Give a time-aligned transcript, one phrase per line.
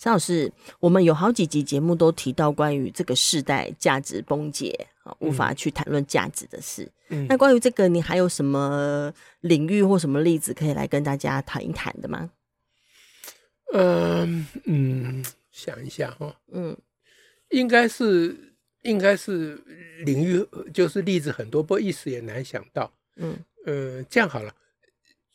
[0.00, 6.90] 张老师，我们有好几集节目都提到关于这个世代价值崩解啊，无法去谈论价值的事。
[7.10, 12.30] 嗯，那关于这个，你还有什么领域或什么例子可以来跟大家谈一谈的吗？
[13.74, 15.22] 嗯嗯，
[15.52, 16.74] 想一下哈，嗯，
[17.50, 18.34] 应该是
[18.80, 19.62] 应该是
[20.06, 22.90] 领域，就是例子很多，不过一时也难想到。
[23.16, 23.36] 嗯
[23.66, 24.54] 呃，这样好了。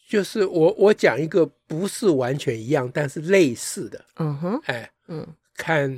[0.08, 5.92] 就是我我讲一个不是完全一样，但是类似的，嗯哼，哎，嗯，看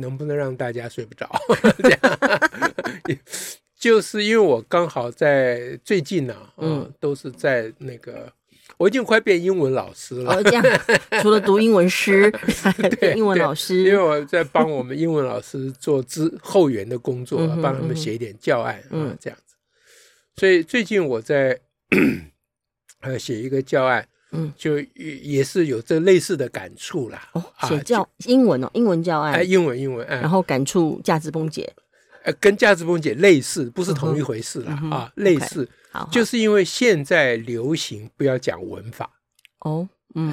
[0.00, 1.30] 能不能让大家睡不着。
[1.78, 2.00] 这样，
[3.78, 8.32] 就是因为我刚好在最近呢，啊，嗯，都是在那个，
[8.78, 10.34] 我已经快变英文老师了。
[10.34, 10.64] 哦，这样，
[11.22, 12.30] 除了读英文诗，
[13.00, 19.54] 对，英文老师，因为我在帮我们英文老师做之后援的工作，帮他们写一点教案，嗯，这样子。
[20.36, 21.60] 所以最近我在。
[23.02, 27.28] 呃，写一个教案，嗯，就也是有这类似的感触啦。
[27.32, 31.70] 哦，写教英文哦，英文教案，哎，英文英文，然后感触价值崩解，
[32.22, 34.72] 呃，跟价值崩解类似，不是同一回事啦。
[34.90, 39.10] 啊，类似，好，就是因为现在流行不要讲文法。
[39.58, 40.32] 哦，嗯，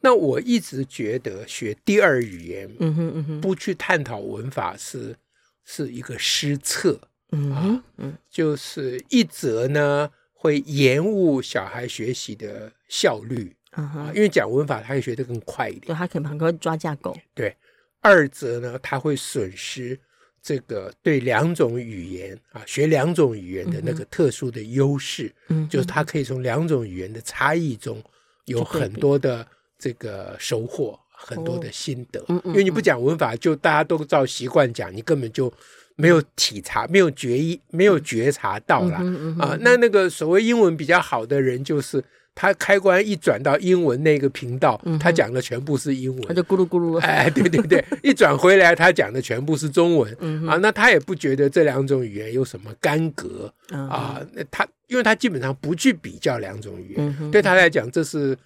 [0.00, 5.16] 那我一直觉得学第二语言，嗯哼嗯哼，不去探讨文法是
[5.64, 7.00] 是一个失策，
[7.32, 10.08] 嗯嗯，就是一则呢。
[10.44, 15.86] 会延误小孩学习的效率，啊，因为讲文法，他会学得更快一点。
[15.86, 17.16] 对，他可能会抓架构。
[17.32, 17.56] 对，
[18.02, 19.98] 二则呢，他会损失
[20.42, 25.32] 这个对两种语言啊，学两种语言的那个特殊的优势。
[25.48, 28.02] 嗯，就是他可以从两种语言的差异中
[28.44, 29.46] 有很多的
[29.78, 32.22] 这个收获，很多的心得。
[32.28, 35.50] 嗯，因为你不讲文法，就大家都照习惯讲，你根本就。
[35.96, 38.98] 没有体察，没有觉意，没有觉察到啦。
[39.00, 39.56] 嗯嗯嗯、啊！
[39.60, 42.02] 那那个所谓英文比较好的人，就是
[42.34, 46.98] 他开关一转到英文那个频道，嗯、他讲的全部是英文，他就咕噜咕噜。
[46.98, 50.16] 哎， 对对对，一转回来，他讲的全部是中文。
[50.18, 54.20] 嗯、啊，那他也不觉得这两种语言有什么干戈、嗯、啊？
[54.32, 58.36] 那他因为他基本上不去比较两种语言，嗯、对他来讲，这是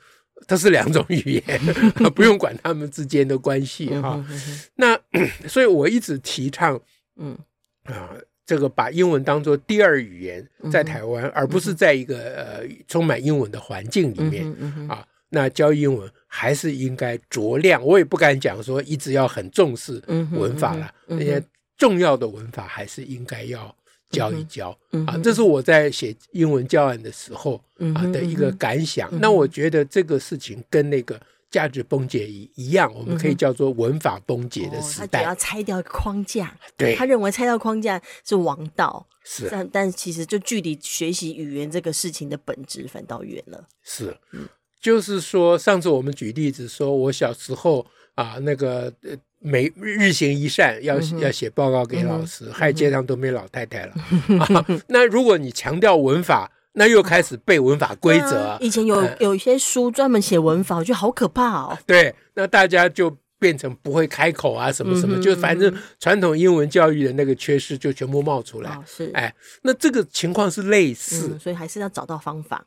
[0.47, 1.61] 这是两种语言，
[2.15, 4.23] 不用管他们之间的关系哈。
[4.29, 4.99] 嗯、那
[5.49, 6.79] 所以我一直提倡。
[7.19, 7.37] 嗯
[7.85, 14.51] 啊，这个把英文当做第二语言在台湾，嗯、而不是在一个呃充满英文的环境里面、
[14.89, 17.85] 啊，那教英文还是应该酌量。
[17.85, 20.03] 我也不敢讲说一直要很重视
[20.33, 21.43] 文法了，那些
[21.77, 23.75] 重要的文法还是应该要
[24.11, 24.71] 教一教、
[25.07, 25.19] 啊。
[25.23, 27.63] 这是我在写英文教案的时候
[27.95, 29.09] 啊的一个感想。
[29.13, 31.21] 嗯、那我觉得这个事情跟那个。
[31.51, 35.07] 价值崩解一一样，我们可以叫做文法崩解的时代。
[35.07, 39.49] 嗯哦、他只要拆掉框架，对，他认为拆掉框架是王道，是。
[39.51, 43.67] 但但其实就距离学习语言这个事情的本质反倒远了。
[43.83, 44.47] 是，嗯，
[44.81, 53.95] 就是说，上次我们举例子说，我小时候啊，那个呃每日行一善要、要写报告给老师，嗯、害街上都没老太太了。
[54.89, 56.53] 那如果你强调文法。
[56.79, 58.59] 那又开始背文法规则、啊。
[58.61, 61.77] 以前有有一些书专门写文法，我觉得好可怕哦。
[61.85, 68.71] 对，那大家就变成不会开口啊，什么什么，嗯、就反正传统英文教育的那个缺失就全部冒出来。
[68.71, 72.65] 哦、是，哎，那这个情况是类似、嗯，所以还是要找到方法。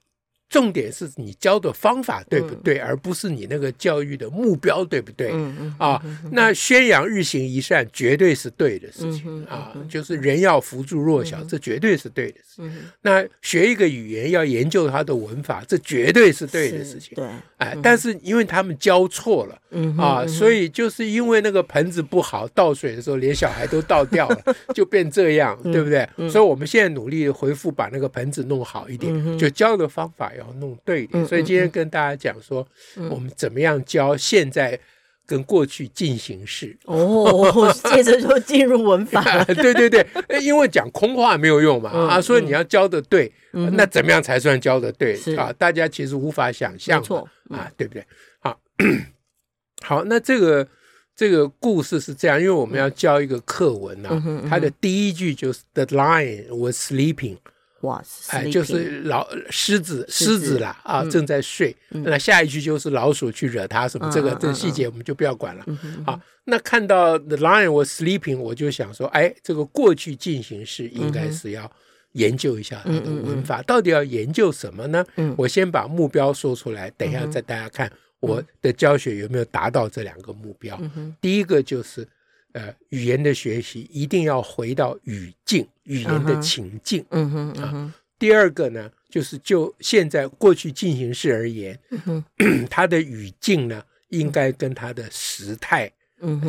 [0.51, 5.31] 重点是你教的方法对不对，而不是你那个教育的目标对不对？
[5.77, 6.03] 啊，
[6.33, 12.71] 那宣扬日行一善绝对是对的事情啊，就是人要扶助弱小，这绝对是对的事情。
[13.01, 17.15] 那学一个语言要研究它的文法，这绝对是对的事情。
[17.15, 17.25] 对，
[17.55, 19.57] 哎，但是因为他们教错了
[19.97, 26.05] 啊，所以就是因为那个盆子不好，倒水的时候连小孩都倒掉了， 就变这样，对不对？
[26.29, 32.67] 所以我们现在努力回复，把那个盆子弄好一点，就教的方法要弄对，所以今天跟大家讲说，
[33.09, 34.79] 我们怎么样教现在
[35.25, 36.77] 跟过去进行式。
[36.85, 40.05] 哦，接着就进入文法， 对对对，
[40.41, 45.17] 因为讲空话没有用嘛啊，所以你要教的对，那怎么样才算教的对？
[45.37, 45.53] 啊？
[45.53, 48.05] 大家其实无法想象，错啊，对不对？
[48.39, 48.59] 好，
[49.83, 50.67] 好，那这个
[51.15, 54.09] 这个故事是这样，因为我们要教一个课文呐，
[54.49, 57.37] 它的第一句就是 The lion was sleeping。
[57.81, 61.75] 哇，哎，就是老狮子狮子啦啊，正在睡。
[61.89, 65.65] 那下一句就是老鼠去惹它什么，这个这个细节我们就不要管了。
[66.05, 71.71] 好，那看到 The lion was sleeping，我就想说，哎，这个过去进行式应该是要
[72.13, 75.05] 研究一下它的文法，到底要研究什么呢？
[75.37, 80.79] 我先把目标说出来，等一下再大家看我的教学有没有达到这两个目标。
[81.19, 82.07] 第一个就是。
[82.53, 87.05] 呃，语言的学习一定要回到语境、语言的情境。
[87.09, 87.93] 嗯哼。
[88.19, 92.23] 第二个呢，就是就现在过去进行式而言，嗯哼，
[92.69, 95.91] 它的语境呢，应该跟它的时态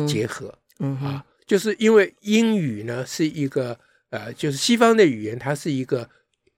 [0.07, 0.53] 结合。
[0.79, 3.75] 嗯哼，啊，就是因为英语呢是一个
[4.11, 6.07] 呃，就是西方的语言，它是一个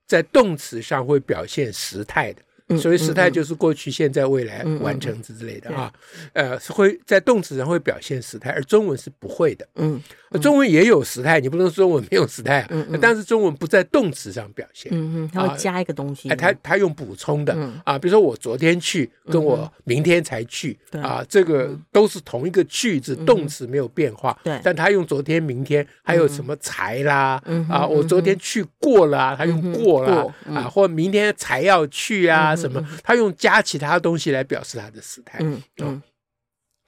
[0.06, 2.42] 在动词上会表现时态的。
[2.80, 5.94] 所以时态就是过去、现在、未来完成之类的啊，
[6.34, 9.68] 呃，是会在动词上会表现时态，而中文是不会的。
[9.76, 10.02] 嗯，
[10.42, 12.70] 中文也有时态，你不能说中文没有时态啊。
[13.00, 14.92] 但是中文不在动词上表现。
[14.92, 16.28] 嗯嗯，它会加一个东西。
[16.30, 24.36] 哎，它它用补充的啊，比如说我昨天去，跟我明天才去啊，这个都是同一个句子，动词没有变化。
[24.44, 27.40] 对，但他用昨天、明天，还有什么才啦
[27.70, 32.55] 啊，我昨天去过了，他用过了啊，或明天才要去啊。
[32.56, 32.84] 什么？
[33.04, 36.02] 他用加其他东西来表示他的时态，嗯嗯，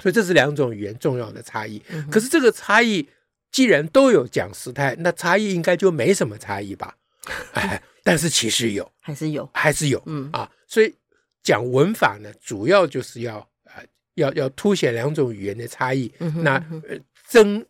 [0.02, 1.82] 所以这是两种语言重要的差异。
[2.12, 3.08] 可是这个差异
[3.52, 6.96] 既然都有讲时态，那差异应该就没什么差异吧？
[7.54, 10.30] 哎，但是其实有，还是有，还是有，嗯。
[10.32, 10.96] 啊，所以
[11.44, 13.84] 讲文法呢，主要就是要啊，
[14.16, 16.56] 要要凸显两种语言的差异，那
[16.88, 16.98] 呃
[17.28, 17.66] 增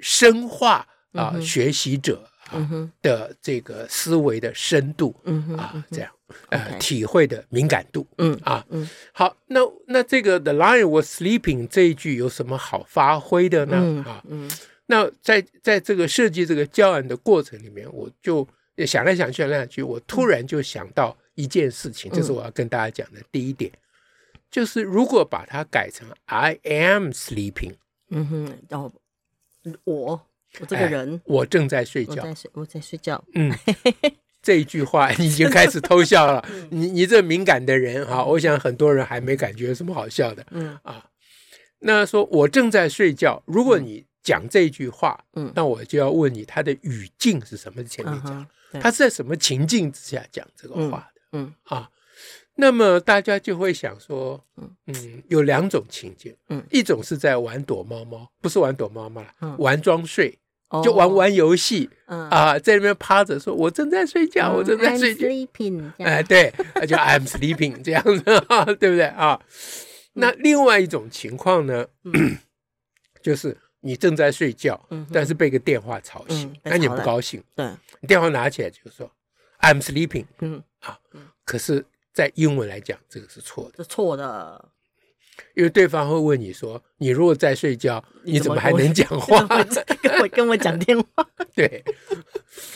[0.00, 2.26] 深化啊学习者
[3.00, 5.14] 的这个思维的深度，
[5.56, 6.10] 啊，这样。
[6.48, 14.02] 呃，体会的敏感度，嗯啊，嗯，好，那那这个 The lion was sleeping 这一句有什么好发挥的呢？
[14.06, 14.50] 啊，嗯，
[14.86, 18.48] 那在在这个设计这个教案的过程里面，我就
[18.86, 23.70] 想来想去，想来想去，我突然就想到一件事情，这是我要跟大家讲的第一点，
[24.50, 27.74] 就是如果把它改成 I am sleeping，
[28.08, 28.90] 嗯哼，然后
[29.84, 30.18] 我
[30.60, 33.52] 我这个人，我正在睡觉，我在睡，我在睡觉，嗯。
[34.42, 40.76] 这一句话你已经开始偷笑了， 你你这敏感的人哈，我想很多人还没感觉有什么好笑的，嗯。
[40.82, 41.06] 啊，
[41.78, 47.84] 那说我正在睡觉，如果你讲这句话，嗯，那我就要问你，他的语境是什么？
[47.84, 48.44] 前面讲，
[48.80, 51.20] 他是在什么情境之下讲这个话的？
[51.38, 51.88] 嗯啊，
[52.56, 60.36] 那么大家就会想说，嗯，有两种情境，嗯，一种是在玩躲猫猫，不是玩躲猫猫了，玩装睡。
[60.82, 65.26] 就玩玩游戏，啊，在那边趴着，说我正在睡觉，我正在睡觉。
[65.98, 66.52] 哎，对，
[66.86, 68.22] 就 I'm sleeping 这样子，
[68.78, 69.04] 对不对？
[69.06, 69.40] 啊？
[70.14, 71.86] 那另外一种情况呢，
[73.22, 74.80] 就是你正在睡觉，
[75.12, 77.66] 但是被个电话吵醒，那你不高兴，对，
[78.00, 79.10] 你电话拿起来就说
[79.60, 80.98] I'm sleeping，嗯，啊，
[81.44, 84.71] 可是，在英文来讲，这个是错的，是错的。
[85.54, 89.46] 因为对方会问你说：“你如果在睡觉，你怎么还能讲话？
[90.02, 91.26] 跟我跟我讲电话？
[91.54, 91.82] 对，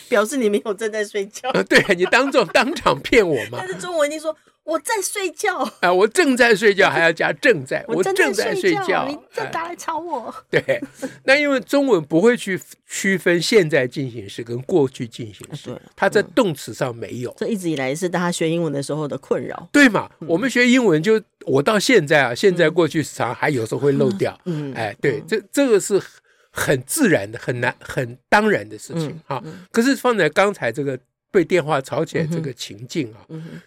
[0.08, 1.50] 表示你没有正在睡觉。
[1.64, 3.58] 对，你当众当场骗我吗？
[3.58, 4.36] 但是中文你说。”
[4.66, 5.92] 我在睡觉啊！
[5.92, 7.84] 我正在睡觉，还要加正在。
[7.86, 10.34] 我正在睡觉，你再打来吵我。
[10.50, 10.82] 对，
[11.22, 17.32] 那因为中文不会去区分现在进行时跟过去进行时，它在动词上没有。
[17.38, 19.68] 这一直以来是大家学英文的时候的困扰。
[19.70, 20.10] 对嘛？
[20.26, 24.36] 我们学英文就我到现在啊，现在过去时常还有时候会漏掉。
[24.46, 26.02] 嗯，哎，对，这这个是
[26.50, 29.40] 很自然的、很难、很当然的事情哈。
[29.70, 30.98] 可是放在刚才这个。
[31.36, 33.20] 被电话吵起来这个情境啊，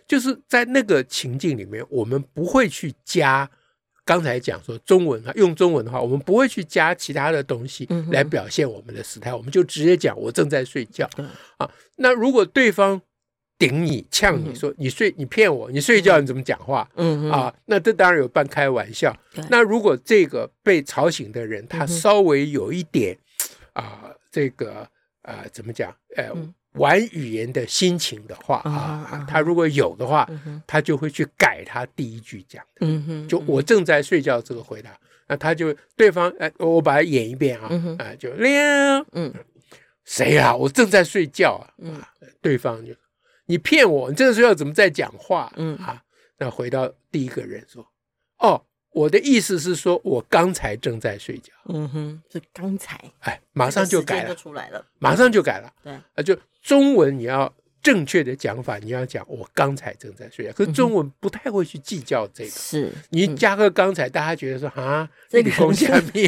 [0.07, 3.47] 就是在那个情境里面，我们不会去加
[4.03, 11.69] 刚才讲说中文啊，用中文的话，我们不会去加其他的东西来表现我们的时态，嗯、我们就直接讲我正在睡觉、嗯、啊。
[11.97, 12.99] 那如果对方
[13.59, 16.89] 顶你、呛你说你睡你骗我，你睡觉你怎么讲话？
[16.95, 19.15] 嗯啊，那这当然有半开玩笑。
[19.51, 23.15] 那如果这个被吵醒的人他稍微有一点
[23.73, 24.89] 啊，这个
[25.21, 25.95] 啊怎么讲？
[26.17, 26.33] 呃。
[26.73, 30.29] 嗯玩语言的心情的话啊，他如果有的话，
[30.67, 33.27] 他就会去改他第一句讲的。
[33.27, 34.95] 就我正在睡觉这个回答，
[35.27, 39.33] 那他就对方哎，我把它演一遍啊，啊就亮，嗯，
[40.05, 40.55] 谁呀？
[40.55, 41.99] 我正在睡觉啊，嗯，
[42.39, 42.93] 对方就
[43.47, 45.51] 你骗我，你正在睡觉怎么在讲话？
[45.55, 46.03] 嗯啊，
[46.38, 47.83] 那回到第一个人说，
[48.38, 48.63] 哦。
[48.91, 51.53] 我的意思是说，我刚才正在睡觉。
[51.67, 53.00] 嗯哼，是刚才。
[53.19, 55.72] 哎，马上就改了，出来了，马上就改了。
[55.84, 57.53] 对，啊，就中文你要
[57.84, 60.51] 正确的讲法，你要讲我刚才正在睡觉。
[60.53, 66.27] 可是中文不太会去计较这个，是你加个刚才，大家觉得说啊，这个空下面，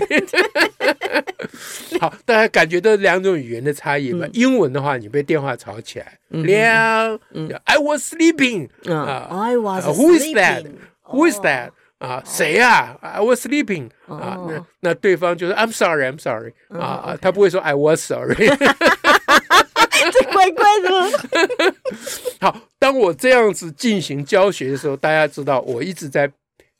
[2.00, 4.28] 好，大家感觉到两种语言的差异嘛。
[4.34, 7.20] 英文的话，你被电话吵起来，亮
[7.66, 11.72] ，I was sleeping 啊，I was Who is that？Who is that？
[12.02, 18.36] 啊，谁啊？I was sleeping 啊，那那对方就是 I'm sorry，I'm sorry 啊，他不会说 I was sorry。
[20.12, 21.76] 这怪怪的。
[22.42, 26.32] 好，当我这样子进行教学的时候，大家知道我一直在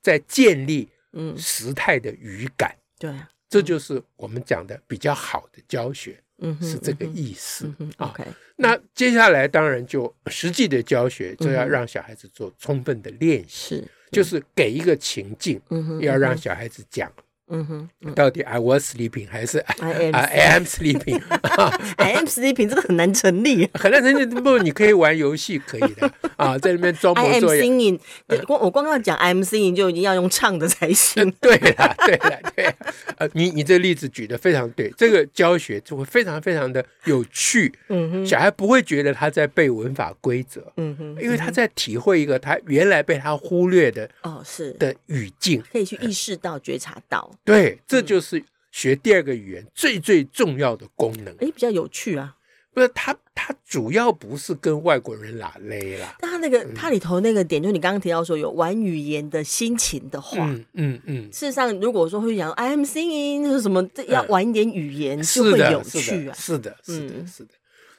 [0.02, 1.38] 在建立嗯。
[1.38, 3.14] 时态的语感，对，
[3.48, 7.72] 这就是我们讲的比较好的教学，嗯，是这个意思。
[7.98, 8.24] OK，
[8.56, 17.12] 那接下来当然就实际的教学就要让小孩子做充分的练习，是，就是给一个情境，嗯，要让小孩子讲。
[17.52, 24.26] 嗯哼，到底 I was sleeping 还是 I am I am sleeping？I am sleeping 这个很难成立， 很难成立。
[24.26, 27.64] 不，你可以玩游戏，可以的啊， 在里面装模作样。
[27.64, 31.30] I am singing，光我光要讲 I am singing 就已经要用唱的才行。
[31.42, 32.74] 对了，对了，对。
[33.18, 37.72] 呃，你你这例子举的非常对，这个教学就会非常非常的有趣。
[37.90, 40.66] 嗯哼，小孩不会觉得他在背文法规则。
[40.78, 47.30] 嗯哼，因为他在体会一个他原来被他忽略的哦是的语境，可以去意识到、觉察到。
[47.44, 51.34] 对，这就是学第二个语言最最重要的功能。
[51.40, 52.36] 哎，比较有趣啊！
[52.74, 56.16] 不是，他他主要不是跟外国人拉勒啦。
[56.22, 61.30] 但他那个，他里头那个点，就是你刚刚提到说有玩语言的心情的话，嗯嗯嗯。
[61.34, 66.34] 事实上，如果说会讲 I am singing，就是什么，要玩一点语言就会有趣啊。
[66.34, 67.50] 是的，是的，是的。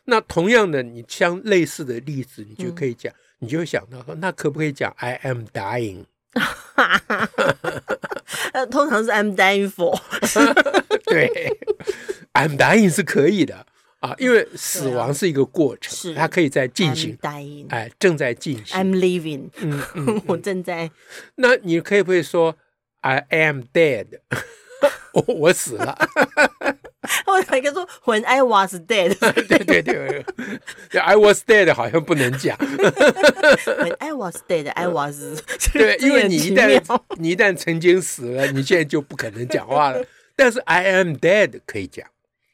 [0.04, 6.06] 那同样的，你像类似的例子，你就可以讲，你就会想到说，那可不可以讲 I am dying？
[8.52, 9.98] 呃，通常是 I'm dying for，
[11.06, 11.58] 对
[12.34, 13.66] ，I'm dying 是可以的
[14.00, 19.50] 啊，因为死亡是一个过程，是它可以在进行，dying，哎，正在进行，I'm living，
[19.94, 20.90] 嗯，我正在。
[21.36, 22.56] 那你可以不可以说
[23.00, 24.06] I am dead？
[25.14, 25.96] 我我死了。
[27.26, 29.16] 我有一个说 When I was dead，
[29.48, 30.24] 对对对
[31.00, 32.56] ，I was dead 好像不能讲。
[32.56, 35.42] When I was dead，I was
[35.72, 40.04] 对，因为你一旦你一旦曾经死了，你现在就不可能讲话了。
[40.36, 42.06] 但是 I am dead 可以讲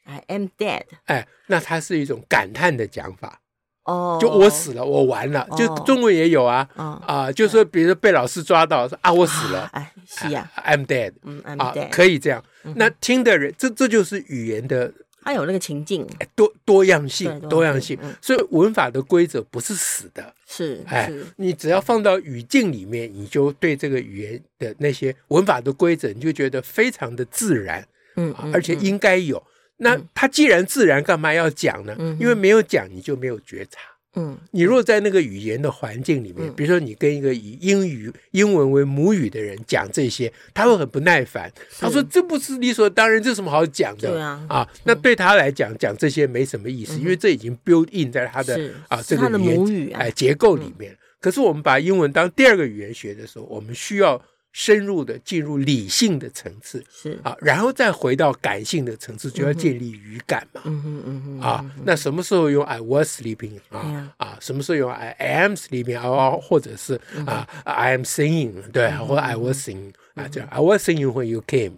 [0.05, 0.83] ，I am dead。
[1.05, 3.39] 哎，那它是一种感叹的讲法。
[3.83, 5.47] 哦，就我死了，我完了。
[5.55, 12.43] 就中文也有啊，啊，就说比如说被老师抓到说啊，我死了，哎，是呀，I'm dead，嗯，啊，可以这样。
[12.75, 14.91] 那听的人，这这就是语言的，
[15.23, 17.97] 它有那个情境，多多样性，多样性。
[18.21, 29.41] 所以文法的规则不是死的，是，哎，你只要放到语境里面，你就对这个语言的那些文法的规则，你就觉得非常的自然，嗯，而且应该有。
[29.77, 31.95] 那它既然自然，干嘛要讲呢？
[32.19, 33.79] 因为没有讲，你就没有觉察。
[34.15, 41.51] 嗯，你若在那个语言的环境里面，比如说你跟一个以英语、英文为母语的人讲这些，他会很不耐烦。
[41.79, 50.97] 他说：“这不是理所当然，这什么好讲的？”对啊，啊，那对他来讲，讲这些没什么意思，因为这已经 build in 在他的啊这个语言哎结构里面。
[51.19, 54.21] 可是我们把英文当第二个语言学的时候，我们需要。
[54.51, 60.61] 深入的进入理性的层次是啊，然后再回到感性的层次，就要建立语感嘛。
[60.65, 64.37] 嗯嗯嗯啊，那什么时候用 I was sleeping 啊啊？
[64.41, 66.31] 什么时候用 I am sleeping 啊？
[66.31, 71.73] 或者是啊 I am singing 对，或者 I was singing 啊，这样 I was singing when you came。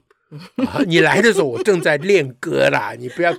[0.55, 0.79] 啊！
[0.87, 2.93] 你来的时候，我正在练歌啦。
[2.97, 3.33] 你不要，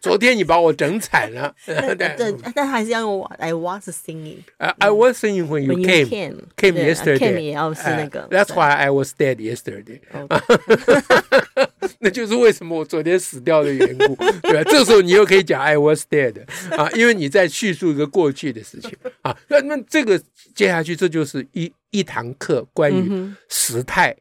[0.00, 1.54] 昨天你把我整惨了。
[1.66, 4.38] 对，但还是要用 I was singing。
[4.58, 7.18] 啊，I was singing when you came came yesterday。
[7.18, 8.28] came 也要是那个。
[8.28, 10.00] That's why I was dead yesterday。
[11.98, 14.70] 那就是为什么我昨天死掉的缘故， 对吧？
[14.70, 16.44] 这时候你又可以讲 I was dead
[16.76, 19.36] 啊，因为你在叙述一个过去的事情啊。
[19.48, 20.20] 那那这个
[20.54, 24.16] 接下去，这就是一一堂课关于时态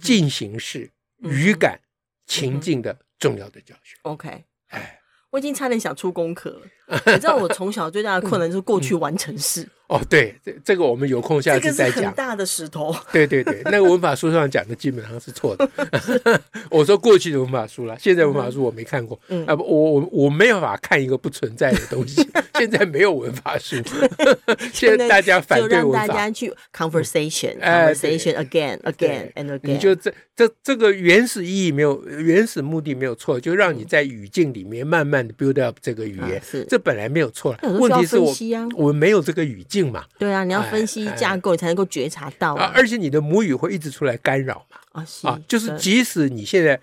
[0.00, 0.90] 进行式。
[1.22, 1.80] 语感
[2.28, 3.96] 情境的重要的教学。
[4.02, 4.97] OK，哎，
[5.30, 6.62] 我已经差点想出功课了。
[7.06, 9.68] 你知道我从小最大的困难就是过去完成式。
[9.88, 12.04] 哦，对，这这个我们有空下次再讲。
[12.04, 12.94] 很大的石头。
[13.10, 15.66] 对对对，那个文法书上讲的基本上是错的。
[16.70, 19.18] 我说过去的文法书了，现在文法书我没看过。
[19.46, 22.22] 啊不，我我我没有办法看一个不存在的东西。
[22.58, 23.76] 现在没有文法书，
[24.74, 25.98] 现在大家反对文法。
[26.00, 29.60] 让大家去 conversation，conversation again again and again。
[29.62, 36.42] 你就这这这个原始意义没有，原始目的没有错，就让你在语境里面慢慢的 build up 这个语言。
[36.44, 37.56] 是，这本来没有错。
[37.62, 38.34] 问题是我
[38.76, 39.77] 我们没有这个语境。
[39.82, 42.72] 嘛，对啊，你要分析架构，你才能够觉察到啊。
[42.74, 44.78] 而且你的母语会一直出来干扰嘛。
[44.92, 46.78] 啊，是啊，就是即使你现在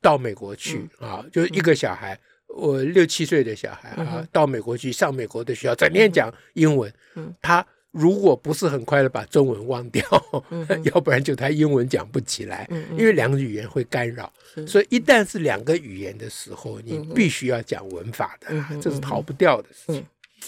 [0.00, 6.92] 到美国去啊，就是一个小孩，我六七岁的小孩啊，到美国去上美国的学校，整天讲英文，
[7.40, 10.02] 他如果不是很快的把中文忘掉，
[10.92, 14.32] 要不然就他英文讲不起来，因为两个语言会干扰，
[14.66, 20.04] 所以一旦是两个语言的时候，你必须要讲文法的，这是逃不掉的事情。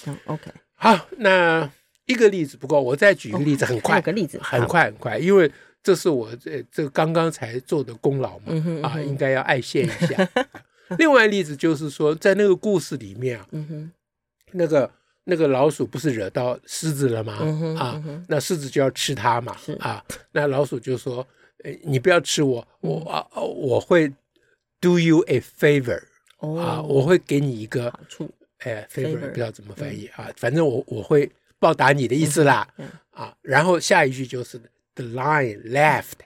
[0.06, 1.70] 嗯，OK，好，那
[2.06, 5.50] 一个例子不够，我再举一个例子，很快，个例子，很快很快，因为
[5.82, 10.28] 这是我这这刚刚才做的功劳嘛，啊，应该要爱现一下。
[10.98, 13.46] 另外例子就是说，在那个故事里面啊，
[14.52, 14.90] 那个
[15.24, 17.34] 那个老鼠不是惹到狮子了吗？
[17.78, 21.26] 啊，那狮子就要吃它嘛，啊，那老鼠就说
[21.82, 24.12] ：“你不要吃我，我啊我会
[24.80, 26.00] do you a favor，
[26.38, 28.30] 啊，我会给你一个好处。”
[28.64, 32.68] 哎，favor 不知道怎么翻译啊，反正我我会报答你的意思啦，
[33.10, 34.58] 啊，然后下一句就是
[34.94, 36.18] the lion laughed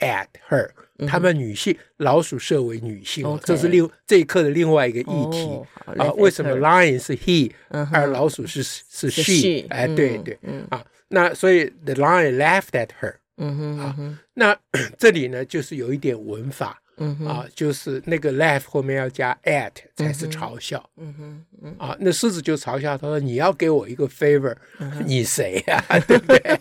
[0.00, 0.70] at her，
[1.06, 5.60] 他们女性老鼠设为女性，这是另这一课的另外一个议题。
[5.96, 7.50] 啊，为什么 lion 是 he，
[7.92, 9.66] 而老鼠是是 she？
[9.68, 10.38] 哎，对对，
[10.70, 14.58] 啊，那所以 the lion laughed at her，嗯哼啊，那
[14.98, 16.80] 这里呢就是有一点文法。
[16.98, 20.88] 嗯啊，就是那个 life 后面要加 at 才是嘲笑。
[20.96, 24.54] 嗯哼，嗯啊，那狮子就嘲笑他说：“你要给我一个 favor，
[25.06, 25.82] 你谁呀？
[26.06, 26.58] 对不对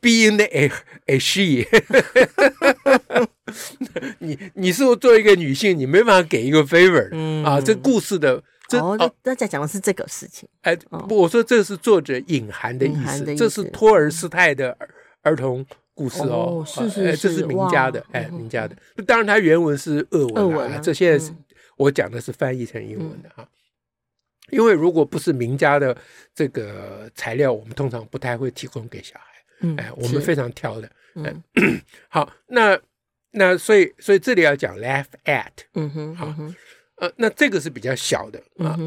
[0.00, 0.70] ？Being a
[1.06, 1.66] a she，
[4.18, 7.44] 你你是我作为一个女性，你没办法给一个 favor。
[7.44, 10.48] 啊，这故事的这哦，大家讲的是这个事情。
[10.62, 10.74] 哎，
[11.08, 14.76] 不，我说这是作者隐含的意思，这是托尔斯泰的
[15.22, 15.64] 儿童。
[15.96, 18.76] 故事哦，是是是，这是名家的，哎，名家的。
[19.06, 21.34] 当然，它原文是俄文啊，这现在
[21.78, 23.48] 我讲的是翻译成英文的哈。
[24.50, 25.96] 因为如果不是名家的
[26.34, 29.24] 这个材料，我们通常不太会提供给小孩。
[29.62, 30.90] 嗯哎，我们非常挑的。
[31.14, 31.42] 嗯，
[32.08, 32.78] 好，那
[33.30, 36.34] 那所以所以这里要讲 laugh at，嗯哼，好，
[36.96, 38.78] 呃，那这个是比较小的啊，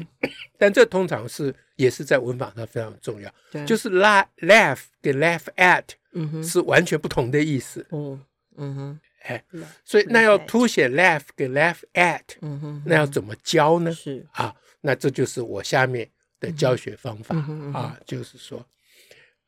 [0.58, 5.84] 但这通常是也是在文法上非常重要，就是 laugh laugh 跟 laugh at。
[6.12, 7.86] 嗯哼，是完全不同的意思。
[7.90, 8.24] 嗯
[8.56, 9.44] 嗯哼，哎，
[9.84, 13.92] 所以那要凸显 laugh 跟 laugh at，嗯哼，那要怎么教呢？
[13.92, 14.26] 是。
[14.32, 16.10] 啊，那这就是我下面
[16.40, 17.36] 的教学方法。
[17.72, 18.66] 啊，就是说，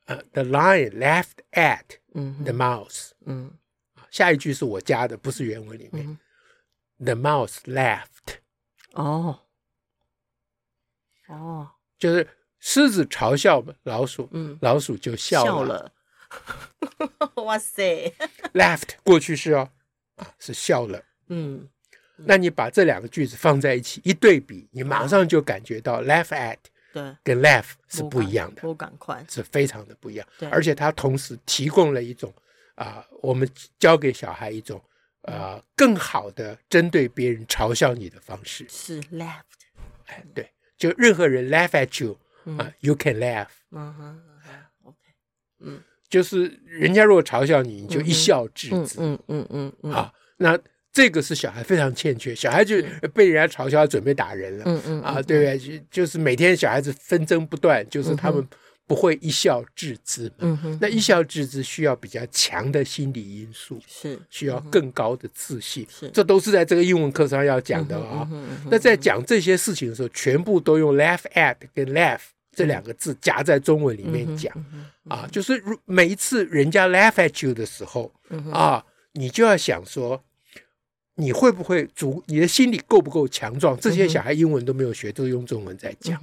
[0.05, 1.85] 呃，the lion laughed at
[2.43, 3.11] the mouse。
[3.25, 3.51] 嗯，
[4.09, 6.17] 下一句是我加的，不是原文里面。
[6.99, 8.39] The mouse laughed。
[8.93, 9.39] 哦，
[11.27, 12.27] 哦，就是
[12.59, 15.91] 狮子嘲笑老鼠，嗯，老鼠就笑了。
[17.45, 18.11] 哇塞
[18.53, 19.69] ，laughed 过去式哦，
[20.15, 21.67] 啊是笑了，嗯，
[22.15, 26.57] 那你把这两个句子放在一起一对比，你马上就感觉到 laugh at
[26.93, 27.15] 对。
[27.23, 29.25] 跟 laugh 是不一样的，我赶快。
[29.29, 32.33] 是非常的不一样，对，而且它同时提供了一种
[32.75, 34.81] 啊，我们教给小孩一种
[35.23, 39.41] 啊更好的针对别人嘲笑你的方式，是 laughed，
[40.07, 42.17] 哎对，就任何人 laugh at you
[42.57, 44.23] 啊，you can laugh，嗯哼
[44.83, 44.97] ，OK，
[45.59, 45.83] 嗯。
[46.11, 48.97] 就是人家如果嘲笑你，你就一笑置之。
[48.99, 49.93] 嗯嗯嗯嗯。
[49.93, 50.59] 啊，那
[50.91, 52.75] 这个是小孩非常欠缺，小孩就
[53.13, 54.63] 被人家嘲笑，准备打人了。
[54.67, 55.01] 嗯嗯。
[55.01, 55.57] 啊，对不对？
[55.57, 58.45] 就就是每天小孩子纷争不断，就是他们
[58.85, 60.29] 不会一笑置之。
[60.39, 60.77] 嗯哼。
[60.81, 65.87] 那一笑置之需要比较强的心理因素，是需要更高的自信。
[65.89, 68.29] 是，这都是在这个英文课上要讲的啊。
[68.69, 72.19] 那在讲这些事情的时候，全部都用 laugh at 跟 laugh。
[72.53, 74.53] 这两个字夹在中文里面讲
[75.07, 78.11] 啊，就是如每一次人家 laugh at you 的时候
[78.51, 78.83] 啊，
[79.13, 80.21] 你就要想说，
[81.15, 83.79] 你会不会足，你的心理够不够强壮？
[83.79, 86.21] 这些小孩英文都没有学，都用中文在讲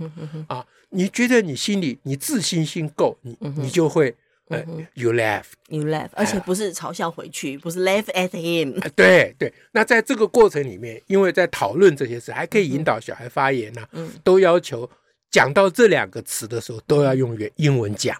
[0.48, 0.64] 啊。
[0.90, 4.14] 你觉得你心里你自信心够，你你就会
[4.48, 4.62] 呃
[4.94, 8.78] ，you laugh，you laugh，而且不是嘲笑回去，不是 laugh at him。
[8.94, 13.86] 对对，那在这个过程里面，因为在讨论这些事，还可以引导小孩发言呢，
[14.22, 14.88] 都要求。
[15.30, 18.16] 讲到这两个词的时候，都要用原英文讲，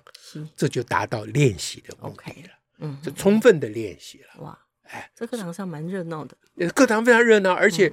[0.57, 2.49] 这就达到练习的目的了。
[2.79, 4.43] 嗯，这充分的练习了。
[4.43, 6.37] 哇，哎，这课堂上蛮热闹的。
[6.71, 7.93] 课堂非常热闹，而且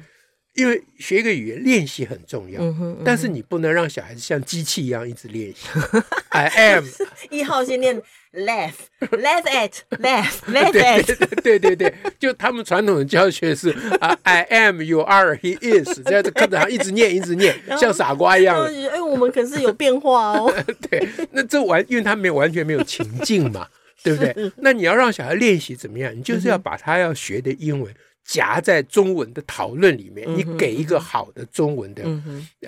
[0.56, 2.62] 因为学一个语言练习很重要。
[3.04, 5.68] 但是你不能让小孩子像机器一样一直练习。
[6.30, 6.86] I am
[7.30, 8.02] 一号先练。
[8.36, 11.42] Laugh, laugh at, laugh, laugh at。
[11.42, 13.70] 对对对，就他们传统的教学是
[14.02, 18.62] 啊，I am, you are, he is，在这课堂上一直念，一直念，像傻瓜一样。
[18.66, 20.54] 哎，我们可是有变化哦。
[20.92, 23.66] 对，那这完，因为他没有完全没有情境嘛，
[24.04, 24.52] 对不对？
[24.58, 26.14] 那你要让小孩练习怎么样？
[26.14, 27.90] 你就是要把他要学的英文
[28.26, 32.04] 夹在中文的讨论里面，你给一个好的中文的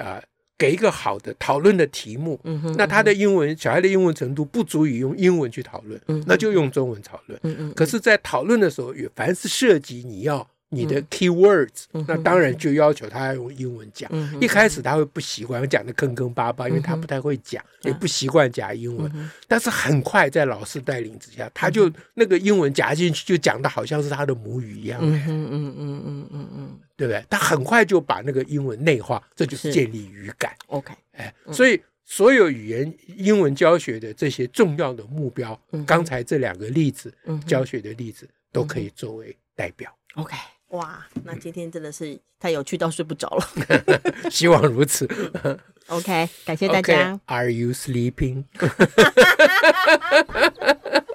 [0.02, 0.24] 啊。
[0.60, 7.39] 给一个好的讨论的题目，嗯、那他的英文小孩的英文程度不足以用英文去讨论，嗯、那就用中文讨论。
[7.43, 14.12] 嗯、可是，在讨论的时候，凡是涉及你要你的 key words，那当然就要求他要用英文讲。
[14.41, 19.10] 一开始他会不习惯，讲的坑坑巴巴，因为他不太会讲，也不习惯讲英文。
[19.47, 24.99] 但是很快在老师带领之下，他就那个英文夹进去，就讲的好像是他的母语一样。
[25.01, 27.23] 嗯嗯嗯嗯嗯嗯，对不对？
[27.30, 30.53] 他很快就把那个英文内化，这就是建立语感。
[30.67, 37.13] OK，哎，所以所有语言英文教学的这些重要的目标，刚才这两个例子，
[37.45, 39.89] 教学的例子都可以作为代表。
[40.15, 40.36] OK。
[40.69, 43.47] 哇，那今天真的是太有趣到睡不着了。
[44.30, 45.08] 希望如此。
[45.88, 47.13] OK，感谢大家。
[47.13, 48.43] Okay, Are you sleeping？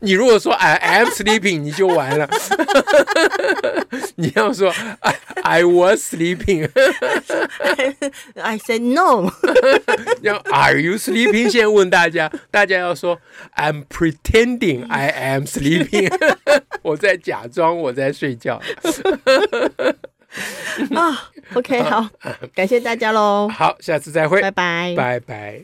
[0.00, 2.28] 你如果说 I am sleeping，你就完了。
[4.16, 6.70] 你要说 I I was sleeping。
[8.34, 9.32] I said no。
[10.22, 11.50] 要 Are you sleeping？
[11.50, 13.18] 先问大家，大家要说
[13.56, 16.12] I'm pretending I am sleeping。
[16.82, 18.60] 我在假装我在睡觉。
[20.94, 22.08] 啊，OK，好，
[22.54, 23.48] 感谢大家喽。
[23.48, 25.62] 好，下次再会，拜拜，拜拜。